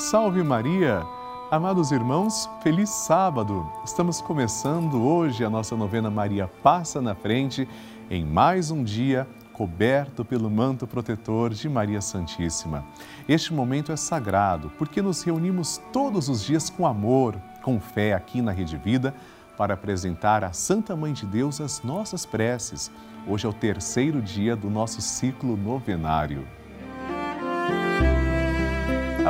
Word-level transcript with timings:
Salve 0.00 0.42
Maria! 0.42 1.06
Amados 1.50 1.92
irmãos, 1.92 2.48
feliz 2.62 2.88
sábado! 2.88 3.70
Estamos 3.84 4.18
começando 4.22 4.94
hoje 5.06 5.44
a 5.44 5.50
nossa 5.50 5.76
novena 5.76 6.10
Maria 6.10 6.48
Passa 6.62 7.02
na 7.02 7.14
Frente 7.14 7.68
em 8.10 8.24
mais 8.24 8.70
um 8.70 8.82
dia 8.82 9.28
coberto 9.52 10.24
pelo 10.24 10.48
manto 10.50 10.86
protetor 10.86 11.50
de 11.50 11.68
Maria 11.68 12.00
Santíssima. 12.00 12.82
Este 13.28 13.52
momento 13.52 13.92
é 13.92 13.96
sagrado 13.96 14.72
porque 14.78 15.02
nos 15.02 15.22
reunimos 15.22 15.78
todos 15.92 16.30
os 16.30 16.42
dias 16.42 16.70
com 16.70 16.86
amor, 16.86 17.36
com 17.62 17.78
fé 17.78 18.14
aqui 18.14 18.40
na 18.40 18.52
Rede 18.52 18.78
Vida 18.78 19.14
para 19.54 19.74
apresentar 19.74 20.42
à 20.42 20.50
Santa 20.50 20.96
Mãe 20.96 21.12
de 21.12 21.26
Deus 21.26 21.60
as 21.60 21.82
nossas 21.82 22.24
preces. 22.24 22.90
Hoje 23.28 23.44
é 23.44 23.48
o 23.50 23.52
terceiro 23.52 24.22
dia 24.22 24.56
do 24.56 24.70
nosso 24.70 25.02
ciclo 25.02 25.58
novenário. 25.58 26.48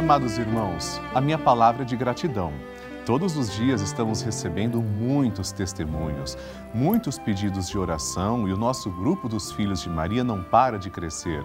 Amados 0.00 0.38
irmãos, 0.38 0.98
a 1.14 1.20
minha 1.20 1.36
palavra 1.36 1.82
é 1.82 1.84
de 1.84 1.94
gratidão. 1.94 2.54
Todos 3.04 3.36
os 3.36 3.52
dias 3.52 3.82
estamos 3.82 4.22
recebendo 4.22 4.80
muitos 4.80 5.52
testemunhos, 5.52 6.38
muitos 6.72 7.18
pedidos 7.18 7.68
de 7.68 7.76
oração 7.76 8.48
e 8.48 8.52
o 8.54 8.56
nosso 8.56 8.90
grupo 8.90 9.28
dos 9.28 9.52
Filhos 9.52 9.82
de 9.82 9.90
Maria 9.90 10.24
não 10.24 10.42
para 10.42 10.78
de 10.78 10.88
crescer. 10.88 11.44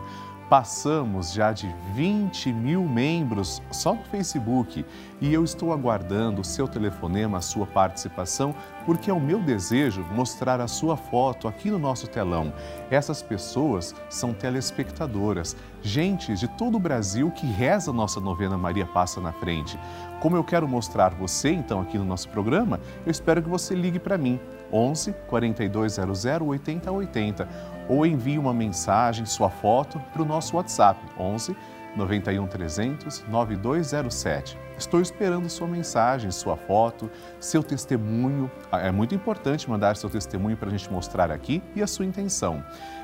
Passamos 0.50 1.34
já 1.34 1.52
de 1.52 1.74
20 1.96 2.54
mil 2.54 2.84
membros 2.84 3.64
só 3.72 3.96
no 3.96 4.04
Facebook 4.04 4.86
e 5.20 5.34
eu 5.34 5.44
estou 5.44 5.74
aguardando 5.74 6.42
o 6.42 6.46
seu 6.46 6.68
telefonema, 6.68 7.40
a 7.40 7.42
sua 7.42 7.66
participação, 7.66 8.54
porque 8.86 9.10
é 9.10 9.14
o 9.14 9.20
meu 9.20 9.42
desejo 9.42 10.06
mostrar 10.12 10.62
a 10.62 10.68
sua 10.68 10.96
foto 10.96 11.48
aqui 11.48 11.72
no 11.72 11.80
nosso 11.80 12.08
telão. 12.08 12.54
Essas 12.92 13.24
pessoas 13.24 13.96
são 14.08 14.34
telespectadoras, 14.34 15.58
gente 15.82 16.36
de 16.36 16.48
todo 16.48 16.76
o 16.76 16.80
Brasil 16.80 17.32
que 17.32 17.48
reza 17.48 17.90
a 17.90 17.94
nossa 17.94 18.20
novena 18.20 18.56
Maria 18.56 18.86
Passa 18.86 19.20
na 19.20 19.34
Frente. 19.34 19.80
Como 20.20 20.36
eu 20.36 20.44
quero 20.44 20.68
mostrar 20.68 21.16
você 21.16 21.50
então 21.50 21.82
aqui 21.82 21.98
no 21.98 22.06
nosso 22.06 22.30
programa, 22.30 22.80
eu 23.04 23.12
espero 23.12 23.42
que 23.42 23.50
você 23.50 23.74
ligue 23.74 23.98
para 23.98 24.18
mim, 24.18 24.40
11 24.72 25.14
4200 25.28 26.26
8080 26.42 27.75
ou 27.88 28.06
envie 28.06 28.38
uma 28.38 28.54
mensagem, 28.54 29.26
sua 29.26 29.50
foto, 29.50 30.00
para 30.12 30.22
o 30.22 30.26
nosso 30.26 30.56
WhatsApp 30.56 31.00
11 31.20 31.56
91 31.96 32.48
300 32.48 33.26
9207. 33.28 34.58
Estou 34.78 35.00
esperando 35.00 35.50
sua 35.50 35.68
mensagem, 35.68 36.30
sua 36.32 36.58
foto, 36.58 37.10
seu 37.40 37.64
testemunho. 37.64 38.52
Ah, 38.70 38.82
é 38.82 38.92
muito 38.92 39.16
importante 39.16 39.70
mandar 39.70 39.96
seu 39.96 40.10
testemunho 40.10 40.58
para 40.58 40.68
a 40.68 40.72
gente 40.72 40.92
mostrar 40.92 41.32
aqui 41.32 41.64
e 41.74 41.82
a 41.82 41.88
sua 41.88 42.06
intenção. 42.06 42.64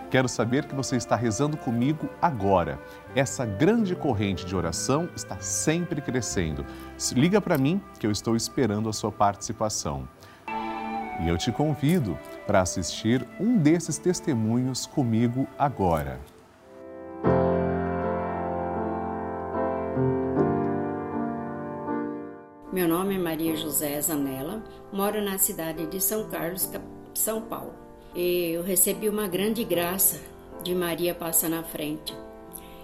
Quero 0.09 0.27
saber 0.27 0.65
que 0.65 0.75
você 0.75 0.97
está 0.97 1.15
rezando 1.15 1.55
comigo 1.55 2.09
agora. 2.21 2.77
Essa 3.15 3.45
grande 3.45 3.95
corrente 3.95 4.45
de 4.45 4.53
oração 4.53 5.07
está 5.15 5.39
sempre 5.39 6.01
crescendo. 6.01 6.65
Liga 7.13 7.39
para 7.39 7.57
mim 7.57 7.81
que 7.97 8.05
eu 8.05 8.11
estou 8.11 8.35
esperando 8.35 8.89
a 8.89 8.93
sua 8.93 9.11
participação. 9.11 10.05
E 11.21 11.29
eu 11.29 11.37
te 11.37 11.51
convido 11.51 12.19
para 12.51 12.59
assistir 12.59 13.25
um 13.39 13.57
desses 13.57 13.97
testemunhos 13.97 14.85
comigo 14.85 15.47
agora. 15.57 16.19
Meu 22.73 22.89
nome 22.89 23.15
é 23.15 23.17
Maria 23.17 23.55
José 23.55 24.01
Zanella, 24.01 24.61
moro 24.91 25.21
na 25.21 25.37
cidade 25.37 25.85
de 25.85 26.01
São 26.01 26.27
Carlos, 26.27 26.69
São 27.13 27.41
Paulo. 27.41 27.73
E 28.13 28.51
eu 28.51 28.63
recebi 28.63 29.07
uma 29.07 29.29
grande 29.29 29.63
graça 29.63 30.19
de 30.61 30.75
Maria 30.75 31.15
passar 31.15 31.47
na 31.47 31.63
frente. 31.63 32.13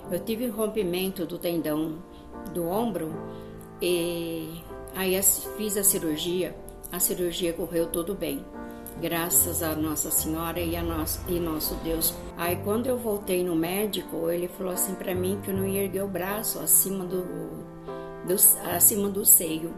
Eu 0.10 0.24
tive 0.24 0.48
rompimento 0.48 1.26
do 1.26 1.38
tendão 1.38 2.02
do 2.54 2.70
ombro 2.70 3.14
e 3.82 4.64
aí 4.96 5.22
fiz 5.58 5.76
a 5.76 5.84
cirurgia 5.84 6.56
a 6.92 7.00
cirurgia 7.00 7.52
correu 7.52 7.88
tudo 7.88 8.16
bem. 8.16 8.46
Graças 9.00 9.62
a 9.62 9.76
Nossa 9.76 10.10
Senhora 10.10 10.60
e 10.60 10.76
a 10.76 10.82
nosso, 10.82 11.22
e 11.28 11.40
nosso 11.40 11.76
Deus. 11.84 12.16
Aí 12.36 12.56
quando 12.64 12.88
eu 12.88 12.98
voltei 12.98 13.44
no 13.44 13.56
médico, 13.56 14.32
ele 14.32 14.48
falou 14.48 14.74
assim 14.74 14.96
para 14.96 15.14
mim 15.14 15.40
que 15.44 15.52
eu 15.52 15.56
não 15.56 15.68
ia 15.68 15.84
erguer 15.84 16.04
o 16.04 16.08
braço 16.08 16.58
acima 16.60 17.06
do, 17.06 17.24
do, 18.26 18.34
acima 18.76 19.08
do 19.08 19.24
seio. 19.24 19.72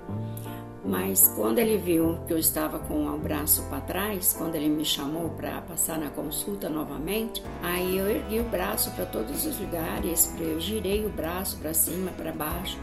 Mas 0.85 1.33
quando 1.35 1.59
ele 1.59 1.77
viu 1.77 2.17
que 2.25 2.33
eu 2.33 2.39
estava 2.39 2.79
com 2.79 3.05
o 3.07 3.17
braço 3.19 3.61
para 3.63 3.81
trás, 3.81 4.33
quando 4.37 4.55
ele 4.55 4.69
me 4.69 4.85
chamou 4.85 5.29
para 5.31 5.61
passar 5.61 5.99
na 5.99 6.09
consulta 6.09 6.69
novamente, 6.69 7.43
aí 7.61 7.97
eu 7.97 8.09
ergui 8.09 8.39
o 8.39 8.45
braço 8.45 8.89
para 8.91 9.05
todos 9.05 9.45
os 9.45 9.59
lugares, 9.59 10.33
eu 10.39 10.59
girei 10.61 11.05
o 11.05 11.09
braço 11.09 11.57
para 11.57 11.73
cima, 11.73 12.11
para 12.11 12.31
baixo. 12.31 12.77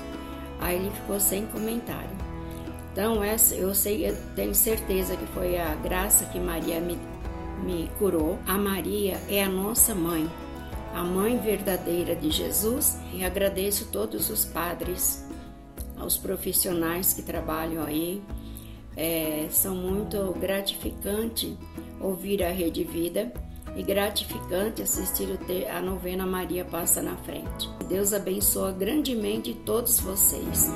Aí 0.60 0.76
ele 0.76 0.90
ficou 0.90 1.18
sem 1.18 1.46
comentário. 1.46 2.25
Então, 2.96 3.22
essa, 3.22 3.54
eu 3.54 3.74
sei, 3.74 4.08
eu 4.08 4.16
tenho 4.34 4.54
certeza 4.54 5.18
que 5.18 5.26
foi 5.26 5.58
a 5.58 5.74
graça 5.74 6.24
que 6.24 6.40
Maria 6.40 6.80
me, 6.80 6.98
me 7.62 7.90
curou. 7.98 8.38
A 8.46 8.56
Maria 8.56 9.20
é 9.28 9.44
a 9.44 9.50
nossa 9.50 9.94
mãe, 9.94 10.26
a 10.94 11.04
mãe 11.04 11.36
verdadeira 11.36 12.16
de 12.16 12.30
Jesus. 12.30 12.96
E 13.12 13.22
agradeço 13.22 13.88
todos 13.92 14.30
os 14.30 14.46
padres, 14.46 15.22
aos 15.98 16.16
profissionais 16.16 17.12
que 17.12 17.20
trabalham 17.20 17.84
aí. 17.84 18.22
É, 18.96 19.46
são 19.50 19.74
muito 19.74 20.34
gratificante 20.40 21.54
ouvir 22.00 22.42
a 22.42 22.50
Rede 22.50 22.82
Vida 22.82 23.30
e 23.76 23.82
gratificante 23.82 24.80
assistir 24.80 25.38
a 25.70 25.82
novena 25.82 26.24
Maria 26.24 26.64
Passa 26.64 27.02
na 27.02 27.14
Frente. 27.18 27.68
Deus 27.90 28.14
abençoa 28.14 28.72
grandemente 28.72 29.52
todos 29.66 30.00
vocês. 30.00 30.70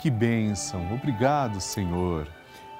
Que 0.00 0.08
bênção! 0.08 0.94
Obrigado, 0.94 1.60
Senhor. 1.60 2.26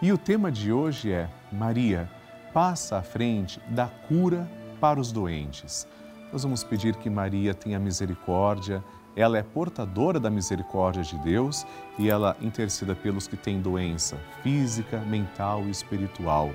E 0.00 0.10
o 0.10 0.16
tema 0.16 0.50
de 0.50 0.72
hoje 0.72 1.12
é 1.12 1.28
Maria, 1.52 2.08
passa 2.50 2.96
à 2.96 3.02
frente 3.02 3.60
da 3.68 3.88
cura 4.08 4.48
para 4.80 4.98
os 4.98 5.12
doentes. 5.12 5.86
Nós 6.32 6.44
vamos 6.44 6.64
pedir 6.64 6.96
que 6.96 7.10
Maria 7.10 7.52
tenha 7.52 7.78
misericórdia, 7.78 8.82
ela 9.14 9.36
é 9.36 9.42
portadora 9.42 10.18
da 10.18 10.30
misericórdia 10.30 11.02
de 11.02 11.18
Deus 11.18 11.66
e 11.98 12.08
ela 12.08 12.34
interceda 12.40 12.94
pelos 12.94 13.28
que 13.28 13.36
têm 13.36 13.60
doença 13.60 14.16
física, 14.42 14.98
mental 15.00 15.64
e 15.66 15.70
espiritual. 15.70 16.50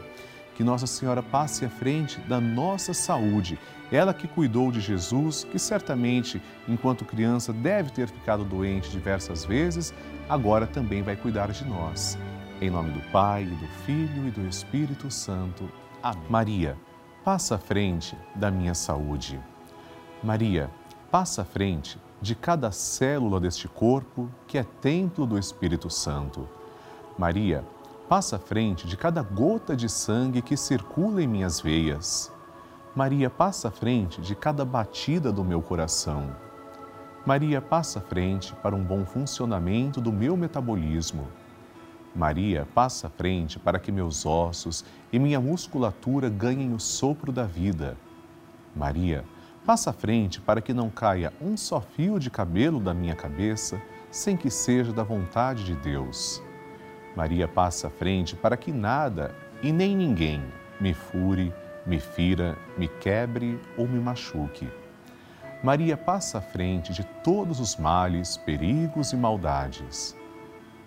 Que 0.55 0.63
Nossa 0.63 0.87
Senhora 0.87 1.21
passe 1.21 1.65
à 1.65 1.69
frente 1.69 2.19
da 2.21 2.39
nossa 2.39 2.93
saúde 2.93 3.59
ela 3.91 4.13
que 4.13 4.27
cuidou 4.27 4.71
de 4.71 4.79
Jesus, 4.79 5.43
que 5.43 5.59
certamente, 5.59 6.41
enquanto 6.67 7.05
criança, 7.05 7.53
deve 7.53 7.91
ter 7.91 8.07
ficado 8.07 8.43
doente 8.43 8.89
diversas 8.89 9.45
vezes, 9.45 9.93
agora 10.27 10.65
também 10.65 11.03
vai 11.03 11.15
cuidar 11.15 11.51
de 11.51 11.63
nós. 11.65 12.17
Em 12.59 12.69
nome 12.69 12.91
do 12.91 13.01
Pai, 13.11 13.45
do 13.45 13.67
Filho 13.85 14.27
e 14.27 14.31
do 14.31 14.47
Espírito 14.47 15.11
Santo. 15.11 15.69
Amém. 16.01 16.23
Maria, 16.29 16.77
passa 17.23 17.55
à 17.55 17.57
frente 17.57 18.17
da 18.33 18.49
minha 18.49 18.73
saúde. 18.73 19.39
Maria, 20.23 20.69
passa 21.11 21.43
à 21.43 21.45
frente 21.45 21.99
de 22.21 22.33
cada 22.33 22.71
célula 22.71 23.39
deste 23.39 23.67
corpo 23.67 24.29
que 24.47 24.57
é 24.57 24.63
templo 24.63 25.27
do 25.27 25.37
Espírito 25.37 25.89
Santo. 25.91 26.49
Maria, 27.19 27.63
passa 28.07 28.35
à 28.35 28.39
frente 28.39 28.87
de 28.87 28.95
cada 28.95 29.21
gota 29.23 29.75
de 29.75 29.89
sangue 29.89 30.41
que 30.41 30.55
circula 30.55 31.21
em 31.23 31.27
minhas 31.27 31.59
veias. 31.59 32.31
Maria 32.95 33.29
passa 33.29 33.67
à 33.67 33.71
frente 33.71 34.21
de 34.21 34.35
cada 34.35 34.63
batida 34.63 35.31
do 35.31 35.43
meu 35.43 35.61
coração. 35.61 36.35
Maria 37.25 37.59
passa 37.59 37.99
à 37.99 38.01
frente 38.01 38.53
para 38.61 38.75
um 38.75 38.83
bom 38.83 39.05
funcionamento 39.05 39.99
do 39.99 40.13
meu 40.13 40.37
metabolismo. 40.37 41.27
Maria 42.15 42.67
passa 42.73 43.07
à 43.07 43.09
frente 43.09 43.59
para 43.59 43.79
que 43.79 43.91
meus 43.91 44.25
ossos 44.25 44.85
e 45.11 45.17
minha 45.17 45.41
musculatura 45.41 46.29
ganhem 46.29 46.73
o 46.73 46.79
sopro 46.79 47.31
da 47.31 47.45
vida. 47.45 47.97
Maria 48.75 49.25
passa 49.65 49.89
à 49.89 49.93
frente 49.93 50.39
para 50.39 50.61
que 50.61 50.73
não 50.73 50.89
caia 50.89 51.33
um 51.41 51.57
só 51.57 51.81
fio 51.81 52.19
de 52.19 52.29
cabelo 52.29 52.79
da 52.79 52.93
minha 52.93 53.15
cabeça 53.15 53.81
sem 54.11 54.37
que 54.37 54.49
seja 54.49 54.93
da 54.93 55.03
vontade 55.03 55.65
de 55.65 55.75
Deus. 55.75 56.41
Maria 57.15 57.47
passa 57.47 57.87
à 57.87 57.89
frente 57.89 58.35
para 58.35 58.57
que 58.57 58.71
nada 58.71 59.33
e 59.61 59.71
nem 59.71 59.95
ninguém 59.95 60.43
me 60.79 60.93
fure, 60.93 61.53
me 61.85 61.99
fira, 61.99 62.57
me 62.77 62.87
quebre 62.87 63.59
ou 63.77 63.87
me 63.87 63.99
machuque. 63.99 64.67
Maria 65.63 65.95
passa 65.95 66.39
à 66.39 66.41
frente 66.41 66.93
de 66.93 67.03
todos 67.23 67.59
os 67.59 67.77
males, 67.77 68.37
perigos 68.37 69.13
e 69.13 69.15
maldades. 69.15 70.15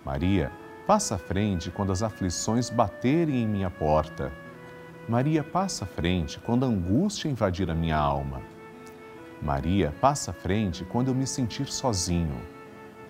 Maria 0.05 0.51
passa 0.85 1.15
à 1.15 1.17
frente 1.17 1.71
quando 1.71 1.91
as 1.91 2.03
aflições 2.03 2.69
baterem 2.69 3.43
em 3.43 3.47
minha 3.47 3.69
porta. 3.69 4.31
Maria 5.07 5.43
passa 5.43 5.85
à 5.85 5.87
frente 5.87 6.39
quando 6.39 6.63
a 6.63 6.67
angústia 6.67 7.29
invadir 7.29 7.69
a 7.69 7.75
minha 7.75 7.97
alma. 7.97 8.41
Maria 9.41 9.93
passa 9.99 10.31
à 10.31 10.33
frente 10.33 10.85
quando 10.85 11.07
eu 11.07 11.15
me 11.15 11.25
sentir 11.25 11.67
sozinho. 11.67 12.41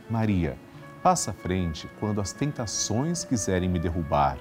Maria 0.09 0.57
passa 1.03 1.31
à 1.31 1.33
frente 1.33 1.89
quando 1.99 2.21
as 2.21 2.33
tentações 2.33 3.23
quiserem 3.23 3.69
me 3.69 3.79
derrubar. 3.79 4.37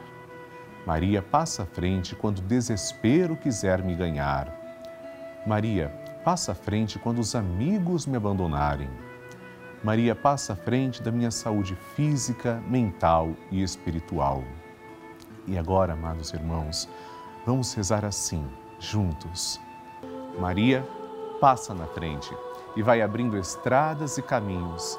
Maria 0.87 1.23
passa 1.23 1.63
à 1.63 1.67
frente 1.67 2.15
quando 2.15 2.39
o 2.39 2.43
desespero 2.43 3.37
quiser 3.37 3.83
me 3.83 3.95
ganhar. 3.95 4.55
Maria 5.47 5.89
passa 6.25 6.53
à 6.53 6.55
frente 6.55 6.99
quando 6.99 7.19
os 7.21 7.35
amigos 7.35 8.07
me 8.07 8.17
abandonarem. 8.17 8.89
Maria, 9.83 10.15
passa 10.15 10.55
à 10.55 10.57
frente 10.57 11.01
da 11.03 11.13
minha 11.13 11.31
saúde 11.31 11.77
física, 11.95 12.61
mental 12.67 13.35
e 13.51 13.63
espiritual. 13.63 14.43
E 15.47 15.57
agora, 15.57 15.93
amados 15.93 16.33
irmãos, 16.33 16.89
vamos 17.47 17.73
rezar 17.75 18.05
assim, 18.05 18.45
juntos. 18.81 19.61
Maria, 20.39 20.85
passa 21.41 21.73
na 21.73 21.87
frente 21.87 22.35
e 22.77 22.83
vai 22.83 23.01
abrindo 23.01 23.39
estradas 23.39 24.19
e 24.19 24.23
caminhos, 24.23 24.99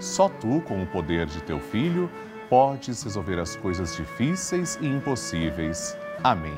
Só 0.00 0.28
tu, 0.28 0.60
com 0.62 0.82
o 0.82 0.86
poder 0.86 1.26
de 1.26 1.42
teu 1.42 1.58
filho, 1.60 2.10
podes 2.48 3.02
resolver 3.02 3.38
as 3.38 3.56
coisas 3.56 3.96
difíceis 3.96 4.78
e 4.80 4.86
impossíveis. 4.86 5.96
Amém. 6.22 6.56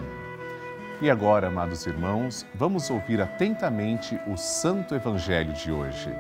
E 1.01 1.09
agora, 1.09 1.47
amados 1.47 1.87
irmãos, 1.87 2.45
vamos 2.55 2.91
ouvir 2.91 3.21
atentamente 3.21 4.19
o 4.27 4.37
Santo 4.37 4.95
Evangelho 4.95 5.53
de 5.53 5.71
hoje. 5.71 6.11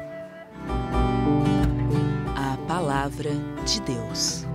A 2.36 2.56
Palavra 2.68 3.30
de 3.66 3.80
Deus. 3.82 4.46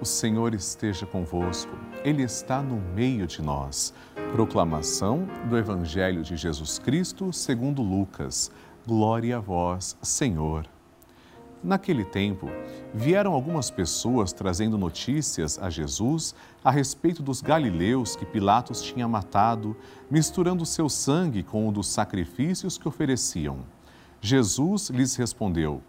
O 0.00 0.04
Senhor 0.04 0.54
esteja 0.54 1.06
convosco, 1.06 1.72
Ele 2.04 2.22
está 2.22 2.62
no 2.62 2.76
meio 2.94 3.26
de 3.26 3.42
nós. 3.42 3.94
Proclamação 4.32 5.26
do 5.48 5.58
Evangelho 5.58 6.22
de 6.22 6.36
Jesus 6.36 6.78
Cristo 6.78 7.32
segundo 7.32 7.82
Lucas. 7.82 8.50
Glória 8.90 9.36
a 9.36 9.40
vós, 9.40 9.96
Senhor. 10.02 10.66
Naquele 11.62 12.04
tempo, 12.04 12.48
vieram 12.92 13.32
algumas 13.32 13.70
pessoas 13.70 14.32
trazendo 14.32 14.76
notícias 14.76 15.60
a 15.60 15.70
Jesus 15.70 16.34
a 16.64 16.72
respeito 16.72 17.22
dos 17.22 17.40
galileus 17.40 18.16
que 18.16 18.26
Pilatos 18.26 18.82
tinha 18.82 19.06
matado, 19.06 19.76
misturando 20.10 20.66
seu 20.66 20.88
sangue 20.88 21.44
com 21.44 21.68
o 21.68 21.70
dos 21.70 21.86
sacrifícios 21.86 22.76
que 22.76 22.88
ofereciam. 22.88 23.58
Jesus 24.20 24.90
lhes 24.90 25.14
respondeu: 25.14 25.80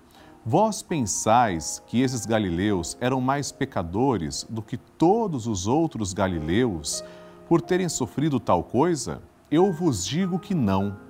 Vós 0.46 0.84
pensais 0.84 1.82
que 1.88 2.02
esses 2.04 2.24
galileus 2.24 2.96
eram 3.02 3.20
mais 3.20 3.52
pecadores 3.52 4.46
do 4.48 4.62
que 4.62 4.78
todos 4.78 5.48
os 5.48 5.66
outros 5.66 6.14
galileus 6.14 7.04
por 7.50 7.62
terem 7.62 7.90
sofrido 7.90 8.40
tal 8.40 8.64
coisa? 8.64 9.24
Eu 9.50 9.74
vos 9.74 10.06
digo 10.06 10.38
que 10.38 10.54
não. 10.54 11.10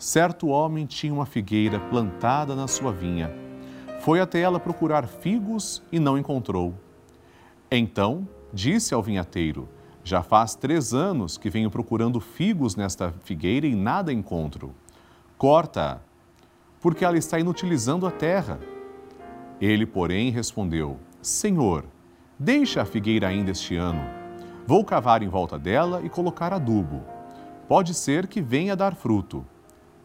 Certo 0.00 0.48
homem 0.48 0.84
tinha 0.84 1.14
uma 1.14 1.26
figueira 1.26 1.78
plantada 1.78 2.56
na 2.56 2.66
sua 2.66 2.90
vinha 2.90 3.30
foi 4.00 4.18
até 4.18 4.40
ela 4.40 4.58
procurar 4.58 5.06
figos 5.06 5.82
e 5.92 6.00
não 6.00 6.16
encontrou. 6.16 6.74
Então 7.70 8.26
disse 8.52 8.94
ao 8.94 9.02
vinhateiro: 9.02 9.68
Já 10.02 10.22
faz 10.22 10.54
três 10.54 10.94
anos 10.94 11.36
que 11.36 11.50
venho 11.50 11.70
procurando 11.70 12.18
figos 12.18 12.74
nesta 12.74 13.12
figueira 13.22 13.66
e 13.66 13.74
nada 13.74 14.12
encontro. 14.12 14.74
Corta-a, 15.36 15.98
porque 16.80 17.04
ela 17.04 17.18
está 17.18 17.38
inutilizando 17.38 18.06
a 18.06 18.10
terra. 18.10 18.58
Ele, 19.60 19.84
porém, 19.84 20.30
respondeu: 20.30 20.98
Senhor, 21.20 21.84
deixa 22.38 22.80
a 22.80 22.86
figueira 22.86 23.28
ainda 23.28 23.50
este 23.50 23.76
ano. 23.76 24.02
Vou 24.66 24.82
cavar 24.82 25.22
em 25.22 25.28
volta 25.28 25.58
dela 25.58 26.00
e 26.02 26.08
colocar 26.08 26.54
adubo. 26.54 27.04
Pode 27.68 27.92
ser 27.92 28.26
que 28.26 28.40
venha 28.40 28.74
dar 28.74 28.94
fruto. 28.94 29.44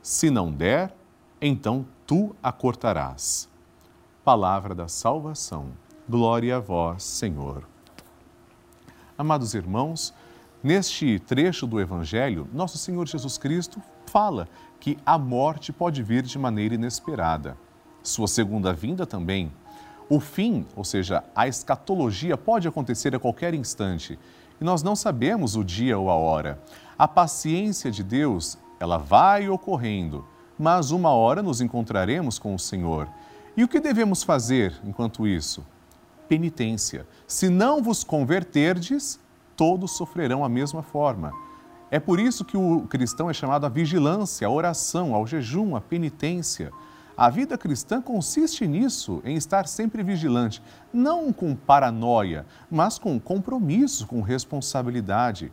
Se 0.06 0.30
não 0.30 0.52
der, 0.52 0.96
então 1.42 1.84
tu 2.06 2.36
a 2.44 2.52
cortarás 2.52 3.50
palavra 4.24 4.76
da 4.76 4.88
salvação. 4.88 5.72
Glória 6.08 6.58
a 6.58 6.60
vós, 6.60 7.02
Senhor. 7.02 7.68
Amados 9.18 9.56
irmãos, 9.56 10.14
neste 10.64 11.18
trecho 11.18 11.66
do 11.66 11.82
Evangelho, 11.82 12.48
nosso 12.54 12.78
Senhor 12.78 13.08
Jesus 13.08 13.40
Cristo 13.40 13.82
fala 14.06 14.48
que 14.80 14.96
a 15.04 15.18
morte 15.18 15.74
pode 15.74 16.04
vir 16.04 16.22
de 16.22 16.38
maneira 16.38 16.76
inesperada. 16.76 17.58
Sua 18.04 18.28
segunda 18.28 18.72
vinda 18.72 19.08
também. 19.08 19.52
O 20.08 20.20
fim, 20.20 20.68
ou 20.76 20.84
seja, 20.84 21.24
a 21.36 21.48
escatologia, 21.48 22.38
pode 22.38 22.68
acontecer 22.68 23.16
a 23.16 23.20
qualquer 23.20 23.56
instante 23.56 24.20
e 24.62 24.64
nós 24.64 24.84
não 24.84 24.96
sabemos 24.96 25.56
o 25.56 25.64
dia 25.64 25.98
ou 25.98 26.12
a 26.12 26.16
hora. 26.16 26.62
A 26.96 27.08
paciência 27.08 27.90
de 27.90 28.04
Deus, 28.04 28.56
ela 28.79 28.98
vai 28.98 29.50
ocorrendo, 29.50 30.25
mas 30.58 30.91
uma 30.91 31.12
hora 31.12 31.41
nos 31.41 31.62
encontraremos 31.62 32.39
com 32.39 32.55
o 32.55 32.60
Senhor 32.60 33.08
e 33.58 33.63
o 33.63 33.67
que 33.70 33.79
devemos 33.79 34.22
fazer 34.22 34.74
enquanto 34.84 35.25
isso? 35.25 35.65
Penitência. 36.27 37.08
Se 37.25 37.48
não 37.48 37.82
vos 37.82 38.03
converterdes, 38.03 39.17
todos 39.55 39.96
sofrerão 39.96 40.44
a 40.44 40.50
mesma 40.50 40.84
forma. 40.84 41.32
É 41.89 42.00
por 42.00 42.20
isso 42.20 42.44
que 42.44 42.58
o 42.58 42.82
cristão 42.82 43.29
é 43.29 43.34
chamado 43.34 43.65
à 43.65 43.70
vigilância, 43.70 44.46
à 44.46 44.50
oração, 44.50 45.15
ao 45.15 45.25
jejum, 45.25 45.75
à 45.75 45.79
penitência. 45.79 46.70
A 47.15 47.29
vida 47.29 47.58
cristã 47.58 48.01
consiste 48.01 48.67
nisso, 48.67 49.22
em 49.24 49.38
estar 49.38 49.67
sempre 49.67 50.03
vigilante, 50.03 50.62
não 50.91 51.32
com 51.32 51.55
paranoia, 51.55 52.46
mas 52.70 53.00
com 53.00 53.17
compromisso, 53.17 54.05
com 54.05 54.20
responsabilidade. 54.20 55.50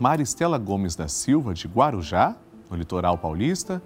Maristela 0.00 0.56
Gomes 0.56 0.96
da 0.96 1.06
Silva, 1.06 1.52
de 1.52 1.68
Guarujá, 1.68 2.34
no 2.70 2.78
litoral 2.78 3.18
paulista. 3.18 3.82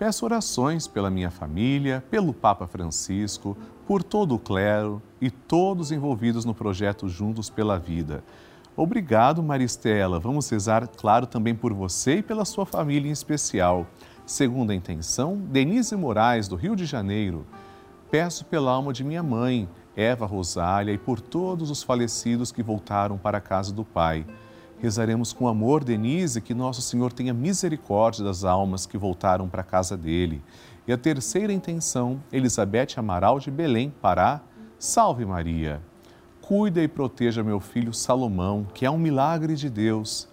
Peço 0.00 0.24
orações 0.24 0.86
pela 0.86 1.10
minha 1.10 1.30
família, 1.30 2.02
pelo 2.10 2.32
Papa 2.32 2.66
Francisco, 2.66 3.54
por 3.86 4.02
todo 4.02 4.34
o 4.34 4.38
clero 4.38 5.02
e 5.20 5.30
todos 5.30 5.92
envolvidos 5.92 6.46
no 6.46 6.54
projeto 6.54 7.06
Juntos 7.06 7.50
pela 7.50 7.78
Vida. 7.78 8.24
Obrigado, 8.74 9.42
Maristela. 9.42 10.18
Vamos 10.18 10.48
rezar, 10.48 10.88
claro, 10.88 11.26
também 11.26 11.54
por 11.54 11.74
você 11.74 12.16
e 12.16 12.22
pela 12.22 12.46
sua 12.46 12.64
família 12.64 13.10
em 13.10 13.12
especial. 13.12 13.86
Segundo 14.24 14.70
a 14.70 14.74
intenção, 14.74 15.36
Denise 15.36 15.94
Moraes, 15.94 16.48
do 16.48 16.56
Rio 16.56 16.74
de 16.74 16.86
Janeiro. 16.86 17.44
Peço 18.10 18.46
pela 18.46 18.70
alma 18.70 18.94
de 18.94 19.04
minha 19.04 19.22
mãe, 19.22 19.68
Eva 19.94 20.24
Rosália, 20.24 20.94
e 20.94 20.98
por 20.98 21.20
todos 21.20 21.70
os 21.70 21.82
falecidos 21.82 22.50
que 22.50 22.62
voltaram 22.62 23.18
para 23.18 23.36
a 23.36 23.42
casa 23.42 23.70
do 23.70 23.84
Pai. 23.84 24.24
Rezaremos 24.80 25.34
com 25.34 25.46
amor, 25.46 25.84
Denise, 25.84 26.40
que 26.40 26.54
nosso 26.54 26.80
Senhor 26.80 27.12
tenha 27.12 27.34
misericórdia 27.34 28.24
das 28.24 28.44
almas 28.44 28.86
que 28.86 28.96
voltaram 28.96 29.46
para 29.46 29.60
a 29.60 29.64
casa 29.64 29.94
dele. 29.94 30.42
E 30.88 30.92
a 30.92 30.96
terceira 30.96 31.52
intenção, 31.52 32.22
Elizabeth 32.32 32.94
Amaral 32.96 33.38
de 33.38 33.50
Belém, 33.50 33.92
Pará. 34.00 34.40
Salve 34.78 35.26
Maria! 35.26 35.82
Cuida 36.40 36.82
e 36.82 36.88
proteja 36.88 37.44
meu 37.44 37.60
filho 37.60 37.92
Salomão, 37.92 38.66
que 38.72 38.86
é 38.86 38.90
um 38.90 38.96
milagre 38.96 39.54
de 39.54 39.68
Deus. 39.68 40.26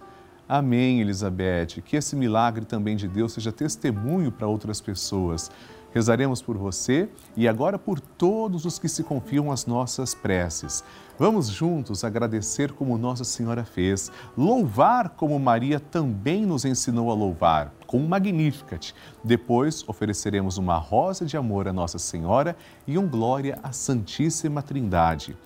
Amém, 0.48 1.02
Elizabeth. 1.02 1.82
Que 1.84 1.96
esse 1.96 2.16
milagre 2.16 2.64
também 2.64 2.96
de 2.96 3.06
Deus 3.06 3.34
seja 3.34 3.52
testemunho 3.52 4.32
para 4.32 4.46
outras 4.46 4.80
pessoas. 4.80 5.50
Rezaremos 5.92 6.42
por 6.42 6.56
você 6.56 7.08
e 7.36 7.48
agora 7.48 7.78
por 7.78 7.98
todos 7.98 8.64
os 8.64 8.78
que 8.78 8.88
se 8.88 9.02
confiam 9.02 9.50
às 9.50 9.66
nossas 9.66 10.14
preces. 10.14 10.84
Vamos 11.18 11.48
juntos 11.48 12.04
agradecer 12.04 12.72
como 12.72 12.98
Nossa 12.98 13.24
Senhora 13.24 13.64
fez, 13.64 14.12
louvar 14.36 15.10
como 15.10 15.38
Maria 15.38 15.80
também 15.80 16.46
nos 16.46 16.64
ensinou 16.64 17.10
a 17.10 17.14
louvar, 17.14 17.72
com 17.86 17.98
um 17.98 18.06
Magnificat. 18.06 18.94
Depois 19.24 19.82
ofereceremos 19.88 20.58
uma 20.58 20.76
rosa 20.76 21.24
de 21.24 21.36
amor 21.36 21.66
à 21.66 21.72
Nossa 21.72 21.98
Senhora 21.98 22.54
e 22.86 22.96
um 22.96 23.08
glória 23.08 23.58
à 23.62 23.72
Santíssima 23.72 24.62
Trindade. 24.62 25.36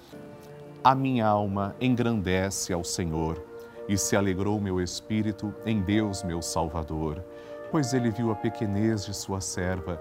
A 0.85 0.95
minha 0.95 1.27
alma 1.27 1.75
engrandece 1.81 2.73
ao 2.73 2.83
Senhor 2.83 3.43
e 3.89 3.97
se 3.97 4.17
alegrou 4.17 4.61
meu 4.61 4.81
espírito 4.81 5.55
em 5.65 5.81
Deus, 5.81 6.23
meu 6.23 6.43
Salvador, 6.43 7.25
pois 7.71 7.95
ele 7.95 8.11
viu 8.11 8.31
a 8.31 8.35
pequenez 8.35 9.05
de 9.07 9.15
sua 9.15 9.41
serva 9.41 10.01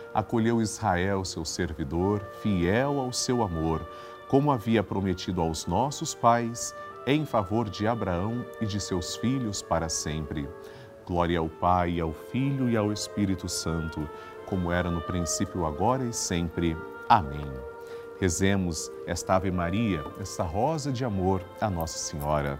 acolheu 0.13 0.61
Israel, 0.61 1.23
seu 1.23 1.45
servidor, 1.45 2.21
fiel 2.41 2.99
ao 2.99 3.11
seu 3.13 3.43
amor, 3.43 3.87
como 4.27 4.51
havia 4.51 4.83
prometido 4.83 5.41
aos 5.41 5.65
nossos 5.65 6.15
pais, 6.15 6.75
em 7.05 7.25
favor 7.25 7.69
de 7.69 7.87
Abraão 7.87 8.45
e 8.59 8.65
de 8.65 8.79
seus 8.79 9.15
filhos 9.15 9.61
para 9.61 9.89
sempre. 9.89 10.47
Glória 11.05 11.39
ao 11.39 11.49
Pai, 11.49 11.99
ao 11.99 12.13
Filho 12.13 12.69
e 12.69 12.77
ao 12.77 12.91
Espírito 12.91 13.49
Santo, 13.49 14.07
como 14.45 14.71
era 14.71 14.91
no 14.91 15.01
princípio, 15.01 15.65
agora 15.65 16.03
e 16.03 16.13
sempre. 16.13 16.77
Amém. 17.09 17.51
Rezemos 18.19 18.91
esta 19.07 19.35
Ave 19.35 19.49
Maria, 19.49 20.03
esta 20.19 20.43
rosa 20.43 20.91
de 20.91 21.03
amor 21.03 21.41
a 21.59 21.69
Nossa 21.69 21.97
Senhora. 21.97 22.59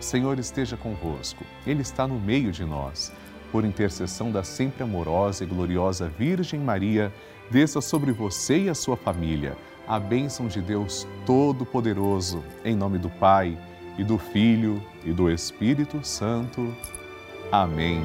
Senhor 0.00 0.38
esteja 0.38 0.76
convosco, 0.76 1.44
Ele 1.66 1.82
está 1.82 2.06
no 2.06 2.18
meio 2.18 2.52
de 2.52 2.64
nós. 2.64 3.12
Por 3.50 3.64
intercessão 3.64 4.30
da 4.30 4.44
sempre 4.44 4.82
amorosa 4.82 5.42
e 5.42 5.46
gloriosa 5.46 6.08
Virgem 6.18 6.60
Maria, 6.60 7.12
desça 7.50 7.80
sobre 7.80 8.12
você 8.12 8.64
e 8.64 8.68
a 8.68 8.74
sua 8.74 8.96
família 8.96 9.56
a 9.88 9.98
bênção 9.98 10.46
de 10.46 10.60
Deus 10.60 11.08
Todo-Poderoso, 11.24 12.44
em 12.62 12.76
nome 12.76 12.98
do 12.98 13.08
Pai, 13.08 13.58
e 13.96 14.04
do 14.04 14.18
Filho, 14.18 14.82
e 15.02 15.12
do 15.12 15.30
Espírito 15.30 16.04
Santo. 16.04 16.76
Amém. 17.50 18.04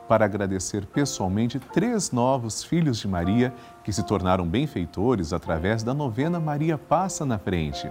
para 0.11 0.25
agradecer 0.25 0.85
pessoalmente 0.87 1.57
três 1.57 2.11
novos 2.11 2.65
filhos 2.65 2.99
de 2.99 3.07
Maria 3.07 3.53
que 3.81 3.93
se 3.93 4.03
tornaram 4.03 4.45
benfeitores 4.45 5.31
através 5.31 5.83
da 5.83 5.93
novena 5.93 6.37
Maria 6.37 6.77
Passa 6.77 7.25
na 7.25 7.39
Frente. 7.39 7.89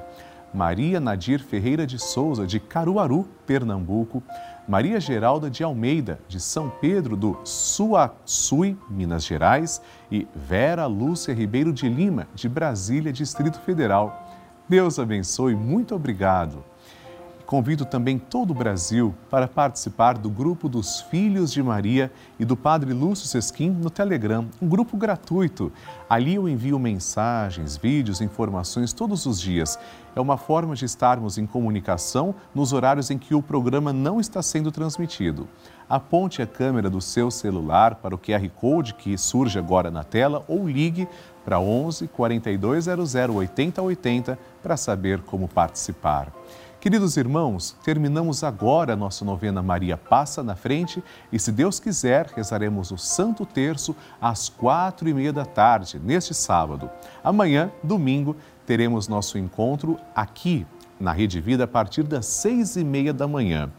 Maria 0.52 1.00
Nadir 1.00 1.40
Ferreira 1.42 1.86
de 1.86 1.98
Souza, 1.98 2.46
de 2.46 2.60
Caruaru, 2.60 3.26
Pernambuco, 3.46 4.22
Maria 4.68 5.00
Geralda 5.00 5.48
de 5.48 5.64
Almeida, 5.64 6.20
de 6.28 6.38
São 6.38 6.68
Pedro 6.68 7.16
do 7.16 7.40
Suaçui, 7.42 8.76
Minas 8.90 9.24
Gerais, 9.24 9.80
e 10.12 10.28
Vera 10.34 10.84
Lúcia 10.84 11.32
Ribeiro 11.32 11.72
de 11.72 11.88
Lima, 11.88 12.28
de 12.34 12.50
Brasília, 12.50 13.14
Distrito 13.14 13.58
Federal. 13.60 14.28
Deus 14.68 14.98
abençoe, 14.98 15.54
muito 15.54 15.94
obrigado 15.94 16.69
Convido 17.50 17.84
também 17.84 18.16
todo 18.16 18.52
o 18.52 18.54
Brasil 18.54 19.12
para 19.28 19.48
participar 19.48 20.16
do 20.16 20.30
grupo 20.30 20.68
dos 20.68 21.00
Filhos 21.00 21.52
de 21.52 21.60
Maria 21.60 22.08
e 22.38 22.44
do 22.44 22.56
Padre 22.56 22.92
Lúcio 22.92 23.26
Sesquim 23.26 23.70
no 23.70 23.90
Telegram, 23.90 24.46
um 24.62 24.68
grupo 24.68 24.96
gratuito. 24.96 25.72
Ali 26.08 26.36
eu 26.36 26.48
envio 26.48 26.78
mensagens, 26.78 27.76
vídeos, 27.76 28.20
informações 28.20 28.92
todos 28.92 29.26
os 29.26 29.40
dias. 29.40 29.76
É 30.14 30.20
uma 30.20 30.36
forma 30.36 30.76
de 30.76 30.84
estarmos 30.84 31.38
em 31.38 31.44
comunicação 31.44 32.36
nos 32.54 32.72
horários 32.72 33.10
em 33.10 33.18
que 33.18 33.34
o 33.34 33.42
programa 33.42 33.92
não 33.92 34.20
está 34.20 34.40
sendo 34.42 34.70
transmitido. 34.70 35.48
Aponte 35.88 36.40
a 36.40 36.46
câmera 36.46 36.88
do 36.88 37.00
seu 37.00 37.32
celular 37.32 37.96
para 37.96 38.14
o 38.14 38.18
QR 38.18 38.48
Code 38.60 38.94
que 38.94 39.18
surge 39.18 39.58
agora 39.58 39.90
na 39.90 40.04
tela 40.04 40.44
ou 40.46 40.68
ligue 40.68 41.08
para 41.44 41.58
11 41.58 42.06
4200 42.06 43.12
8080 43.12 44.38
para 44.62 44.76
saber 44.76 45.20
como 45.22 45.48
participar. 45.48 46.32
Queridos 46.80 47.18
irmãos, 47.18 47.76
terminamos 47.84 48.42
agora 48.42 48.96
nossa 48.96 49.22
novena 49.22 49.62
Maria 49.62 49.98
Passa 49.98 50.42
na 50.42 50.56
Frente 50.56 51.04
e, 51.30 51.38
se 51.38 51.52
Deus 51.52 51.78
quiser, 51.78 52.32
rezaremos 52.34 52.90
o 52.90 52.96
Santo 52.96 53.44
Terço 53.44 53.94
às 54.18 54.48
quatro 54.48 55.06
e 55.06 55.12
meia 55.12 55.30
da 55.30 55.44
tarde, 55.44 56.00
neste 56.02 56.32
sábado. 56.32 56.90
Amanhã, 57.22 57.70
domingo, 57.82 58.34
teremos 58.64 59.08
nosso 59.08 59.36
encontro 59.36 59.98
aqui 60.14 60.66
na 60.98 61.12
Rede 61.12 61.38
Vida 61.38 61.64
a 61.64 61.68
partir 61.68 62.02
das 62.02 62.24
seis 62.24 62.76
e 62.76 62.82
meia 62.82 63.12
da 63.12 63.28
manhã. 63.28 63.70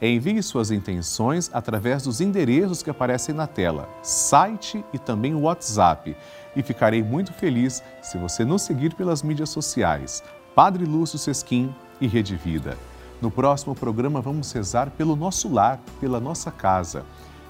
Envie 0.00 0.42
suas 0.42 0.70
intenções 0.70 1.50
através 1.52 2.04
dos 2.04 2.22
endereços 2.22 2.82
que 2.82 2.88
aparecem 2.88 3.34
na 3.34 3.46
tela, 3.46 3.86
site 4.02 4.82
e 4.94 4.98
também 4.98 5.34
WhatsApp. 5.34 6.16
E 6.56 6.62
ficarei 6.62 7.02
muito 7.02 7.34
feliz 7.34 7.82
se 8.00 8.16
você 8.16 8.46
nos 8.46 8.62
seguir 8.62 8.94
pelas 8.94 9.22
mídias 9.22 9.50
sociais. 9.50 10.24
Padre 10.54 10.86
Lúcio 10.86 11.18
Sesquim, 11.18 11.74
e 12.00 12.06
Rede 12.06 12.36
Vida. 12.36 12.76
No 13.20 13.30
próximo 13.30 13.74
programa 13.74 14.20
vamos 14.20 14.52
rezar 14.52 14.90
pelo 14.90 15.16
nosso 15.16 15.52
lar, 15.52 15.80
pela 16.00 16.20
nossa 16.20 16.50
casa. 16.50 17.04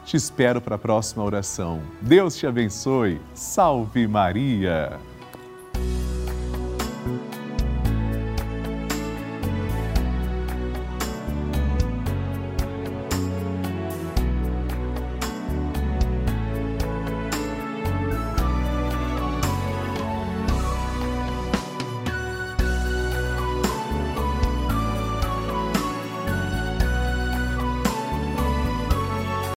Te 0.05 0.17
espero 0.17 0.61
para 0.61 0.77
a 0.77 0.79
próxima 0.79 1.25
oração. 1.25 1.81
Deus 2.01 2.37
te 2.37 2.47
abençoe. 2.47 3.21
Salve 3.35 4.07
Maria! 4.07 5.16